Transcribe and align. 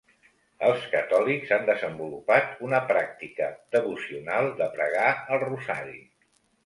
Els 0.67 0.85
catòlics 0.93 1.51
han 1.57 1.67
desenvolupat 1.67 2.57
una 2.69 2.79
pràctica 2.93 3.51
devocional 3.79 4.49
de 4.63 4.71
pregar 4.79 5.09
al 5.13 5.43
rosari. 5.49 5.99